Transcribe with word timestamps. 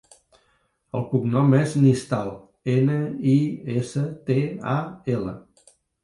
El 0.99 1.03
cognom 1.09 1.51
és 1.57 1.73
Nistal: 1.83 2.31
ena, 2.75 2.95
i, 3.33 3.35
essa, 3.81 4.05
te, 4.31 4.39
a, 4.73 4.79
ela. 5.17 5.35